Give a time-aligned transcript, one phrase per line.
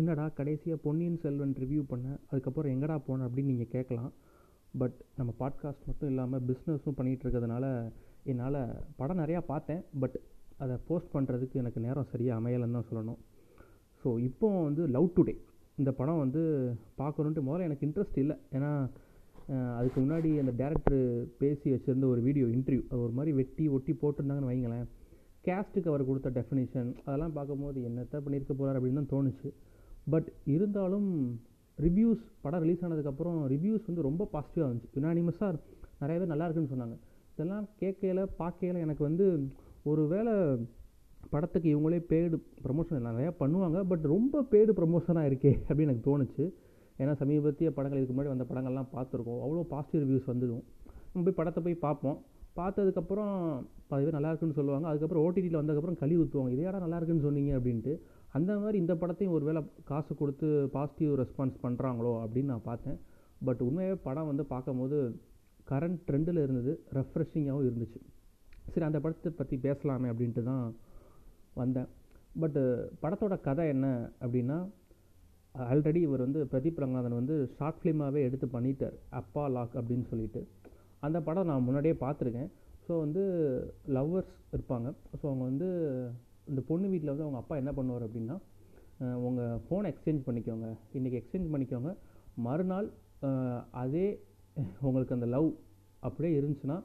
[0.00, 4.10] என்னடா கடைசியாக பொன்னியின் செல்வன் ரிவ்யூ பண்ணேன் அதுக்கப்புறம் எங்கடா போனேன் அப்படின்னு நீங்கள் கேட்கலாம்.
[4.80, 7.66] பட் நம்ம பாட்காஸ்ட் மட்டும் இல்லாமல் பிஸ்னஸும் பண்ணிகிட்டு இருக்கிறதுனால
[8.30, 8.58] என்னால்
[8.98, 9.82] படம் நிறையா பார்த்தேன்.
[10.02, 10.16] பட்
[10.64, 13.20] அதை போஸ்ட் பண்ணுறதுக்கு எனக்கு நேரம் சரியாக அமையலைன்னு தான் சொல்லணும்.
[14.02, 15.34] ஸோ இப்போ வந்து லவ் டுடே
[15.80, 16.42] இந்த படம் வந்து
[17.00, 18.36] பார்க்கணுன்ட்டு முதல்ல எனக்கு இன்ட்ரெஸ்ட் இல்லை.
[18.56, 18.70] ஏன்னா
[19.78, 21.00] அதுக்கு முன்னாடி அந்த டேரக்டர்
[21.42, 24.86] பேசி வச்சுருந்த ஒரு வீடியோ இன்டர்வியூ அது ஒரு மாதிரி வெட்டி ஒட்டி போட்டிருந்தாங்கன்னு வைங்களேன்.
[25.46, 29.50] கேஸ்ட்டுக்கு அவர் கொடுத்த டெஃபினேஷன் அதெல்லாம் பார்க்கும்போது என்னத்தை பண்ணியிருக்க போகிறார் அப்படின்னு தான் தோணுச்சு.
[30.10, 31.08] பட் இருந்தாலும்
[31.78, 34.90] ரிவ்யூஸ் படம் ரிலீஸ் ஆனதுக்கப்புறம் ரிவ்யூஸ் வந்து ரொம்ப பாசிட்டிவாக இருந்துச்சு.
[34.98, 35.52] யுனானிமஸாக
[36.00, 36.96] நிறைய பேர் நல்லா இருக்குன்னு சொன்னாங்க.
[37.34, 39.26] இதெல்லாம் கேட்கையில பார்க்கையில எனக்கு வந்து
[39.90, 40.34] ஒரு வேளை
[41.30, 43.78] படத்துக்கு இவங்களே பெய்டு ப்ரமோஷன் நிறையா பண்ணுவாங்க.
[43.90, 46.44] பட் ரொம்ப பெய்டு ப்ரமோஷனாக இருக்கே அப்படின்னு எனக்கு தோணுச்சு.
[46.98, 49.40] ஏன்னா சமீபத்திய படங்கள் இதுக்கு முன்னாடி வந்த படங்கள்லாம் பார்த்துருக்கோம்.
[49.44, 50.62] அவ்வளோ பாசிட்டிவ் ரிவ்யூஸ் வந்துடும்
[51.12, 52.18] நம்ம போய் படத்தை போய் பார்ப்போம்.
[52.58, 53.34] பார்த்ததுக்கப்புறம்
[53.90, 54.86] பாதி பேர் நல்லா இருக்குன்னு சொல்லுவாங்க.
[54.88, 57.52] அதுக்கப்புறம் ஓடிடியில் வந்ததுக்கப்புறம் கழி ஊற்றுவாங்க இதே இடம் நல்லா இருக்குன்னு சொன்னீங்க?
[57.58, 57.94] அப்படின்ட்டு.
[58.38, 62.98] அந்த மாதிரி இந்த படத்தையும் ஒரு வேளை காசு கொடுத்து பாசிட்டிவ் ரெஸ்பான்ஸ் பண்ணுறாங்களோ அப்படின்னு நான் பார்த்தேன்.
[63.44, 64.98] பட் உண்மையாகவே படம் வந்து பார்க்கும்போது
[65.70, 68.00] கரண்ட் ட்ரெண்டில் இருந்தது ரெஃப்ரெஷிங்காகவும் இருந்துச்சு.
[68.72, 70.66] சரி அந்த படத்தை பற்றி பேசலாமே அப்படின்ட்டு தான்
[71.54, 71.88] வந்தேன்.
[72.40, 72.62] பட்டு
[73.02, 73.86] படத்தோட கதை என்ன
[74.24, 74.58] அப்படின்னா
[75.72, 78.96] ஆல்ரெடி இவர் வந்து பிரதீப் ரங்கநாதன் வந்து ஷார்ட் ஃபிலிமாகவே எடுத்து பண்ணிட்டார்.
[79.20, 80.40] அப்பா லாக் அப்படின்னு சொல்லிட்டு.
[81.06, 82.50] அந்த படம் நான் முன்னாடியே பார்த்துருக்கேன்.
[82.86, 83.22] ஸோ வந்து
[83.96, 84.88] லவ்வர்ஸ் இருப்பாங்க.
[85.18, 85.68] ஸோ அவங்க வந்து
[86.50, 88.36] இந்த பொண்ணு வீட்டில் வந்து அவங்க அப்பா என்ன பண்ணுவார் அப்படின்னா
[89.28, 90.68] உங்கள் ஃபோனை எக்ஸ்சேஞ்ச் பண்ணிக்கோங்க.
[90.98, 91.90] இன்றைக்கி எக்ஸ்சேஞ்ச் பண்ணிக்கோங்க.
[92.46, 92.88] மறுநாள்
[93.84, 94.06] அதே
[94.86, 95.48] உங்களுக்கு அந்த லவ்
[96.08, 96.76] அப்படியே இருந்துச்சுன்னா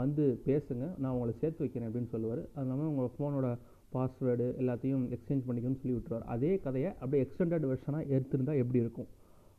[0.00, 0.84] வந்து பேசுங்க.
[1.02, 2.42] நான் உங்களை சேர்த்து வைக்கிறேன் அப்படின்னு சொல்லுவார்.
[2.54, 3.48] அது இல்லாமல் உங்கள் ஃபோனோட
[3.94, 6.26] பாஸ்வேர்டு எல்லாத்தையும் எக்ஸ்சேஞ்ச் பண்ணிக்கணும்னு சொல்லி விட்டுருவார்.
[6.34, 9.08] அதே கதையை அப்படியே எக்ஸ்டெண்டட் வெர்ஷனாக எடுத்திருந்தால் எப்படி இருக்கும்?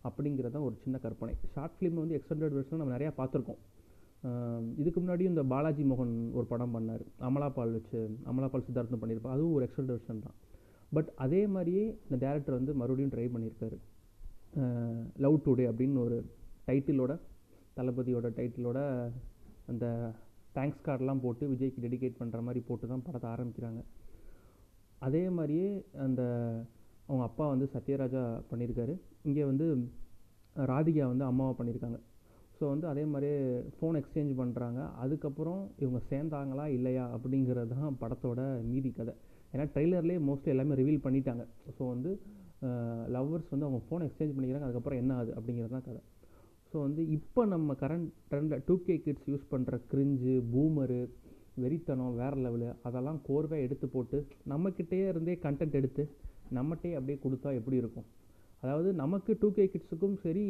[0.08, 1.34] அப்படிங்கிறது தான் ஒரு சின்ன கற்பனை.
[1.56, 3.60] ஷார்ட் ஃபிலிம் வந்து எக்ஸ்டெண்டட் வெர்ஷன் நம்ம நிறையா பார்த்துருக்கோம்.
[4.82, 7.04] இதுக்கு முன்னாடியும் இந்த பாலாஜி மோகன் ஒரு படம் பண்ணார்.
[7.28, 8.00] அமலாபால் வச்சு
[8.32, 10.36] அமலாபால் சித்தார்த்தம் பண்ணியிருப்பார் அதுவும் ஒரு எக்ஸல் வெர்ஷன் தான்.
[10.96, 13.78] பட் அதே மாதிரியே இந்த டேரக்டர் வந்து மறுபடியும் ட்ரை பண்ணியிருக்காரு.
[15.26, 16.18] லவ் டுடே அப்படின்னு ஒரு
[16.68, 17.14] டைட்டிலோட
[17.78, 18.80] தளபதியோட டைட்டிலோட
[19.72, 19.86] அந்த
[20.58, 23.82] தேங்க்ஸ் கார்டெலாம் போட்டு விஜய்க்கு டெடிகேட் பண்ணுற மாதிரி போட்டு தான் படத்தை ஆரம்பிக்கிறாங்க.
[25.08, 25.70] அதே மாதிரியே
[26.06, 26.22] அந்த
[27.08, 28.94] அவங்க அப்பா வந்து சத்யராஜா பண்ணியிருக்காரு.
[29.28, 29.68] இங்கே வந்து
[30.72, 32.00] ராதிகா வந்து அம்மாவை பண்ணியிருக்காங்க.
[32.62, 33.38] ஸோ வந்து அதே மாதிரியே
[33.76, 38.42] ஃபோன் எக்ஸ்சேஞ்ச் பண்ணுறாங்க அதுக்கப்புறம் இவங்க சேர்ந்தாங்களா இல்லையா அப்படிங்கிறது தான் படத்தோட
[38.72, 39.14] மீதி கதை.
[39.54, 41.44] ஏன்னா ட்ரெய்லர்லேயே மோஸ்ட்லி எல்லாமே ரிவீல் பண்ணிட்டாங்க.
[41.78, 42.12] ஸோ வந்து
[43.16, 44.68] லவ்வர்ஸ் வந்து அவங்க ஃபோன் எக்ஸ்சேஞ்ச் பண்ணிக்கிறாங்க.
[44.68, 46.02] அதுக்கப்புறம் என்ன ஆகுது அப்படிங்கிறது தான் கதை.
[46.72, 51.02] ஸோ வந்து இப்போ நம்ம கரண்ட் ட்ரெண்டில் டூ கே கிட்ஸ் யூஸ் பண்ணுற கிரிஞ்சு பூமரு
[51.64, 54.20] வெறித்தனம் வேறு லெவலு அதெல்லாம் கோர்வை எடுத்து போட்டு
[54.52, 56.04] நம்மக்கிட்டேயே இருந்தே கண்டென்ட் எடுத்து
[56.58, 58.08] நம்மகிட்டே அப்படியே கொடுத்தா எப்படி இருக்கும்?
[58.64, 60.46] அதாவது நமக்கு டூ கே கிட்ஸுக்கும் சரி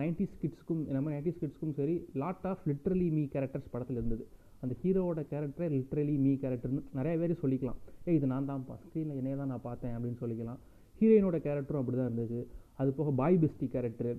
[0.00, 4.24] நைன்டிஸ் கிட்ஸுக்கும் நம்ம நைன்டிஸ் கிட்ஸுக்கும் சரி lot of literally me characters படத்தில் இருந்தது.
[4.62, 7.78] அந்த ஹீரோவோட கேரக்டரே லிட்ரலி மீ கேரக்டர்னு நிறைய பேர் சொல்லிக்கலாம்.
[8.08, 10.60] ஏய் இது நான் தான் ஸ்க்ரீனில் என்னைய தான் நான் பார்த்தேன் அப்படின்னு சொல்லிக்கலாம்.
[11.00, 12.42] ஹீரோயினோட கேரக்டரும் அப்படி தான் இருந்துச்சு
[12.82, 14.12] அது போக boy bestie character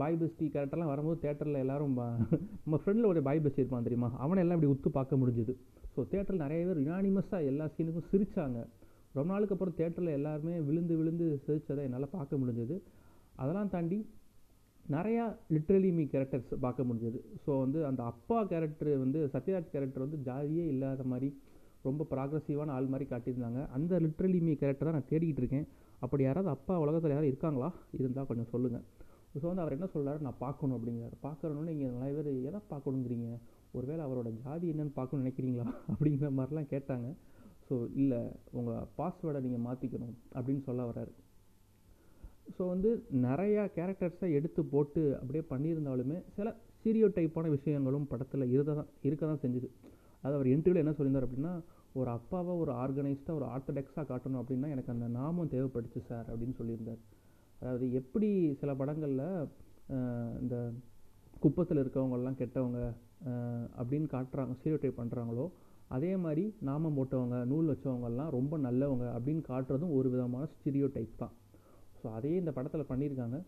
[0.00, 1.96] boy bestie கேரக்டர்லாம் வரும்போது தேட்டரில் எல்லாரும்
[2.64, 4.08] நம்ம ஃப்ரெண்டில் ஒரு பாய் பெஸ்டி இருப்பான் தெரியுமா?
[4.24, 5.54] அவனை எல்லாம் இப்படி உத்து பார்க்க முடிஞ்சுது.
[5.94, 8.58] ஸோ தேட்டரில் நிறைய பேர் யுனானிமஸாக எல்லா சீனுக்கும் சிரித்தாங்க
[9.18, 12.76] ரொம்ப நாளுக்கு அப்புறம் தேட்டரில் எல்லாருமே விழுந்து விழுந்து சிரிச்சதை என்னால் பார்க்க முடிஞ்சது.
[13.42, 13.98] அதெல்லாம் தாண்டி
[14.94, 17.18] நிறையா லிட்ரலி மீ கேரக்டர்ஸ் பார்க்க முடிஞ்சது.
[17.44, 21.28] ஸோ வந்து அந்த அப்பா கேரக்டர் வந்து சத்யராஜ் கேரக்டர் வந்து ஜாதியே இல்லாத மாதிரி
[21.86, 23.60] ரொம்ப ப்ராக்ரஸிவான ஆள் மாதிரி காட்டியிருந்தாங்க.
[23.76, 25.66] அந்த லிட்ரலி மீ கேரக்டர் தான் நான் தேடிக்கிட்டு இருக்கேன்.
[26.04, 27.68] அப்படி யாராவது அப்பா உலகத்தில் யாராவது இருக்காங்களா?
[27.98, 28.84] இருந்தால் கொஞ்சம் சொல்லுங்கள்
[29.40, 31.16] ஸோ வந்து அவர் என்ன சொல்கிறாரு நான் பார்க்கணும் அப்படிங்கிறாரு.
[31.24, 33.28] பார்க்கணுன்னு நீங்கள் நிறைய பேர் எதை பார்க்கணுங்கிறீங்க?
[33.76, 35.66] ஒருவேளை அவரோட ஜாதி என்னன்னு பார்க்கணும்னு நினைக்கிறீங்களா?
[35.92, 37.08] அப்படிங்கிற மாதிரிலாம் கேட்டாங்க.
[37.68, 38.20] ஸோ இல்லை
[38.58, 41.12] உங்கள் பாஸ்வேர்டை நீங்கள் மாற்றிக்கணும் அப்படின்னு சொல்ல வர்றாரு.
[42.56, 42.90] ஸோ வந்து
[43.26, 46.48] நிறையா கேரக்டர்ஸை எடுத்து போட்டு அப்படியே பண்ணியிருந்தாலுமே சில
[46.82, 49.68] சீரியோ டைப்பான விஷயங்களும் படத்தில் இருக்க தான் இருக்க தான் செஞ்சுது.
[50.24, 51.54] அது அவர் இன்டர்வியூவில் என்ன சொல்லியிருந்தார் அப்படின்னா
[52.00, 57.00] ஒரு அப்பாவை ஒரு ஆர்கனைஸ்டாக ஒரு ஆர்த்தடாக்ஸாக காட்டணும் அப்படின்னா எனக்கு அந்த நாமம் தேவைப்பட்டுச்சு சார் அப்படின்னு சொல்லியிருந்தார்.
[57.60, 58.28] அதாவது எப்படி
[58.60, 59.26] சில படங்களில்
[60.42, 60.56] இந்த
[61.44, 62.80] குப்பத்தில் இருக்கவங்கெல்லாம் கெட்டவங்க
[63.80, 65.46] அப்படின்னு காட்டுறாங்க சீரியோ டைப் பண்ணுறாங்களோ
[65.96, 71.34] அதே மாதிரி நாமம் போட்டவங்க நூல் வச்சவங்கெல்லாம் ரொம்ப நல்லவங்க அப்படின்னு காட்டுறதும் ஒரு விதமான ஸ்டீரியோ டைப் தான்.
[71.98, 73.38] ஸோ அதையே இந்த படத்தில் பண்ணியிருக்காங்க.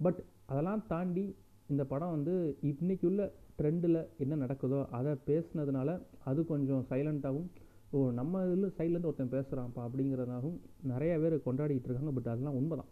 [0.00, 1.24] பட் அதெல்லாம் தாண்டி
[1.72, 2.34] இந்த படம் வந்து
[2.70, 3.22] இன்றைக்கி உள்ள
[3.58, 5.90] ட்ரெண்டில் என்ன நடக்குதோ அதை பேசுனதுனால
[6.30, 7.48] அது கொஞ்சம் சைலண்ட்டாகவும்
[7.96, 10.58] ஓ நம்ம இதில் சைட்லேருந்து ஒருத்தன் பேசுகிறான்ப்பா அப்படிங்கிறதாகவும்
[10.92, 12.12] நிறைய பேர் கொண்டாடிட்டு இருக்காங்க.
[12.16, 12.90] பட் அதெல்லாம் உண்மைதான்.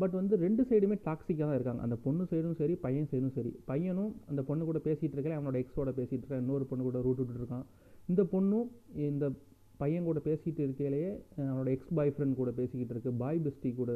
[0.00, 1.82] பட் வந்து ரெண்டு சைடுமே டாக்ஸிக்காக தான் இருக்காங்க.
[1.86, 3.52] அந்த பொண்ணு சைடும் சரி பையன் சைடும் சரி.
[3.70, 7.42] பையனும் அந்த பொண்ணு கூட பேசிகிட்டு இருக்கல அவனோட எக்ஸோட பேசிகிட்டு இருக்கான் இன்னொரு பொண்ணு கூட ரூட் விட்டுட்டு
[7.42, 7.66] இருக்கான்.
[8.12, 8.68] இந்த பொண்ணும்
[9.10, 9.26] இந்த
[9.82, 11.10] பையன் கூட பேசிகிட்டு இருக்கையிலேயே
[11.48, 13.92] அவனோட எக்ஸ் பாய் ஃப்ரெண்ட் கூட பேசிக்கிட்டு இருக்கு பாய் பெஸ்டி கூட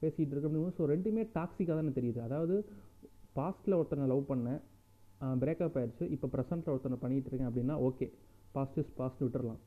[0.00, 2.20] பேசிகிட்டு இருக்கு அப்படின்னு ஸோ ரெண்டுமே டாக்ஸிக்காக தானே தெரியுது.
[2.28, 2.56] அதாவது
[3.38, 4.60] பாஸ்ட்டில் ஒருத்தனை லவ் பண்ணேன்
[5.42, 8.06] பிரேக்கப் ஆயிடுச்சு இப்போ ப்ரெசென்ட்டில் ஒருத்தனை பண்ணிகிட்டு இருக்கேன் அப்படின்னா ஓகே
[8.56, 9.60] பாஸ்ட் இஸ் பாஸ்ட் விட்டுறலாம்.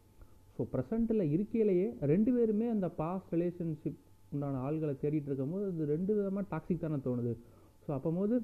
[0.56, 4.00] ஸோ ப்ரெசென்ட்டில் இருக்கையிலேயே ரெண்டு பேருமே அந்த பாஸ்ட் ரிலேஷன்ஷிப்
[4.34, 7.34] உண்டான ஆள்களை தேடிட்டு இருக்கும்போது இது ரெண்டு விதமாக டாக்ஸிக் தானே தோணுது.
[7.86, 8.36] ஸோ அப்போம்போது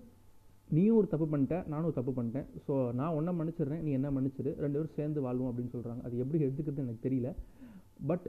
[0.75, 2.47] நீயும் ஒரு தப்பு பண்ணிட்ட நானும் ஒரு தப்பு பண்ணிட்டேன்.
[2.65, 6.39] ஸோ நான் ஒன்றை மன்னிச்சிடுறேன் நீ என்ன மன்னிச்சிடு ரெண்டு பேரும் சேர்ந்து வாழ்வோம் அப்படின்னு சொல்கிறாங்க அது எப்படி
[6.45, 7.31] எடுத்துக்கிறது எனக்கு தெரியல.
[8.11, 8.25] பட்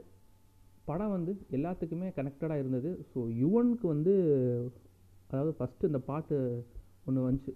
[0.89, 2.91] படம் வந்து எல்லாத்துக்குமே கனெக்டடாக இருந்தது.
[3.11, 4.13] ஸோ யுவனுக்கு வந்து
[5.29, 6.35] அதாவது ஃபஸ்ட்டு இந்த பாட்டு
[7.07, 7.51] ஒன்று வந்துச்சு.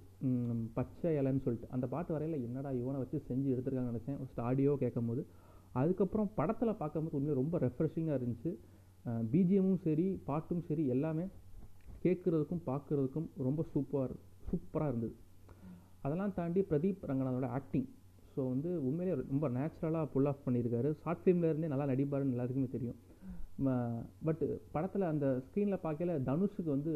[0.78, 1.70] பச்சை இலைன்னு சொல்லிட்டு.
[1.76, 4.18] அந்த பாட்டு வரையில் என்னடா யுவனை வச்சு செஞ்சு எடுத்துருக்காங்கன்னு நினச்சேன்.
[4.20, 5.22] ஃபஸ்ட் ஆடியோ கேட்கும்போது.
[5.82, 8.52] அதுக்கப்புறம் படத்தில் பார்க்கும்போது உண்மையாக ரொம்ப ரெஃப்ரெஷிங்காக இருந்துச்சு.
[9.32, 11.26] பிஜிஎம்மும் சரி பாட்டும் சரி எல்லாமே
[12.04, 14.14] கேட்குறதுக்கும் பார்க்குறதுக்கும் ரொம்ப சூப்பர்
[14.50, 15.16] சூப்பராக இருந்தது.
[16.06, 17.90] அதெல்லாம் தாண்டி பிரதீப் ரங்கநாதனோட ஆக்டிங்
[18.34, 20.90] ஸோ வந்து உண்மையிலே ரொம்ப நேச்சுரலாக புல் ஆஃப் பண்ணியிருக்காரு.
[21.04, 23.00] ஷார்ட் ஃபிலிம்லேருந்தே நல்லா நடிப்பாருன்னு எல்லாருக்குமே தெரியும்.
[24.28, 24.44] பட்
[24.74, 26.94] படத்தில் அந்த ஸ்க்ரீனில் பார்க்கல தனுஷுக்கு வந்து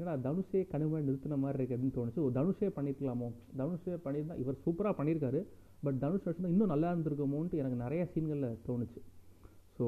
[0.00, 2.20] ஏன்னா தனுஷே கணுமை நிறுத்தின மாதிரி இருக்குது அப்படின்னு தோணுச்சு.
[2.24, 3.28] ஓ தனுஷே பண்ணியிருக்கலாமோ
[3.60, 5.40] தனுஷே பண்ணியிருந்தா இவர் சூப்பராக பண்ணியிருக்காரு.
[5.84, 9.00] பட் தனுஷ் வச்சுருந்தா இன்னும் நல்லா இருந்திருக்குமோன்ட்டு எனக்கு நிறைய சீன்களில் தோணுச்சு.
[9.76, 9.86] ஸோ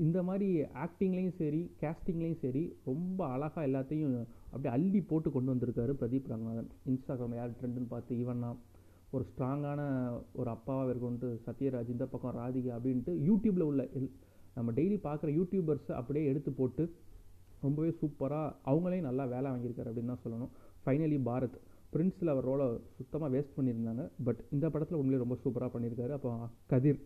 [0.00, 6.28] இந்த மாதிரி ஆக்டிங்லேயும் சரி கேஸ்டிங்லேயும் சரி ரொம்ப அழகாக எல்லாத்தையும் அப்படியே அள்ளி போட்டு கொண்டு வந்திருக்காரு பிரதீப்
[6.28, 6.68] ரங்கநாதன்.
[6.86, 8.56] இன்ஸ்டாகிராம் யார் ட்ரெண்டுன்னு பார்த்து ஈவன்னா
[9.10, 9.80] ஒரு ஸ்ட்ராங்கான
[10.34, 14.10] ஒரு அப்பாவாக இருக்கொண்டு சத்யராஜ் இந்த பக்கம் ராதிகா அப்படின்ட்டு யூடியூப்பில் உள்ள எல்-
[14.54, 16.94] நம்ம டெய்லி பார்க்குற யூடியூபர்ஸை அப்படியே எடுத்து போட்டு
[17.60, 20.48] ரொம்பவே சூப்பராக அவங்களையும் நல்லா வேலை வாங்கியிருக்காரு அப்படின்னு தான் சொல்லணும்.
[20.86, 21.58] ஃபைனலி பாரத்.
[21.92, 24.10] பிரின்ஸில் அவர் ரோலை சுத்தமாக வேஸ்ட் பண்ணியிருந்தாங்க.
[24.24, 26.10] பட் இந்த படத்தில் உண்மையிலே ரொம்ப சூப்பராக பண்ணியிருக்காரு.
[26.10, 27.00] அப்போ கதிர்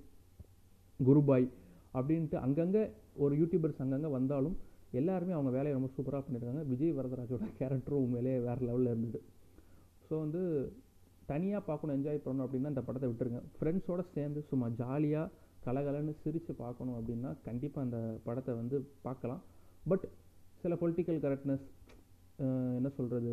[1.06, 1.48] குருபாய்
[1.98, 2.82] அப்படின்ட்டு அங்கங்கே
[3.24, 4.56] ஒரு யூடியூபர்ஸ் அங்கங்கே வந்தாலும்
[5.00, 6.62] எல்லாருமே அவங்க வேலையை ரொம்ப சூப்பராக பண்ணியிருக்காங்க.
[6.72, 9.20] விஜய் வரதராஜோட கேரக்டரும் உண்மையிலே வேறு லெவலில் இருந்தது.
[10.06, 10.42] ஸோ வந்து
[11.30, 13.40] தனியாக பார்க்கணும் என்ஜாய் பண்ணணும் அப்படின்னா இந்த படத்தை விட்டுருங்க.
[13.58, 15.30] ஃப்ரெண்ட்ஸோடு சேர்ந்து சும்மா ஜாலியாக
[15.66, 18.76] கலகலன்னு சிரித்து பார்க்கணும் அப்படின்னா கண்டிப்பாக அந்த படத்தை வந்து
[19.06, 19.42] பார்க்கலாம்.
[19.90, 20.04] பட்
[20.62, 21.64] சில பொலிட்டிக்கல் கரெக்ட்னஸ்
[22.78, 23.32] என்ன சொல்கிறது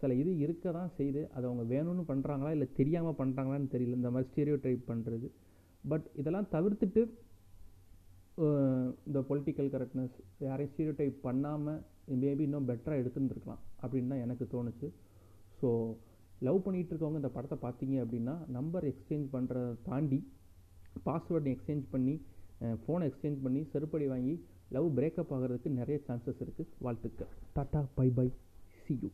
[0.00, 1.22] சில இது இருக்க தான் செய்யுது.
[1.36, 3.98] அது அவங்க வேணும்னு பண்ணுறாங்களா இல்லை தெரியாமல் பண்ணுறாங்களான்னு தெரியல.
[4.00, 5.28] இந்த மாதிரி ஸ்டீரியோ டைப் பண்ணுறது
[5.92, 7.02] பட் இதெல்லாம் தவிர்த்துட்டு
[9.08, 10.16] இந்த பொலிட்டிக்கல் கரெக்ட்னஸ்
[10.46, 11.80] யாரையும் ஸ்டீரியோ டைப் பண்ணாமல்
[12.22, 14.88] மேபி இன்னும் பெட்டராக எடுத்துருந்துருக்கலாம் அப்படின்னு தான் எனக்கு தோணுச்சு.
[15.60, 15.68] ஸோ
[16.46, 20.18] லவ் பண்ணிகிட்டு இருக்கவங்க இந்த படத்தை பார்த்தீங்க அப்படின்னா நம்பர் எக்ஸ்சேஞ்ச் பண்ணுறத தாண்டி
[21.06, 22.14] பாஸ்வேர்டு எக்ஸ்சேஞ்ச் பண்ணி
[22.82, 24.34] ஃபோனை எக்ஸ்சேஞ்ச் பண்ணி செருப்படி வாங்கி
[24.76, 27.30] லவ் பிரேக்கப் ஆகிறதுக்கு நிறைய சான்சஸ் இருக்குது வாழ்த்துக்கள்.
[27.56, 28.26] Tata bye bye
[28.82, 29.10] see you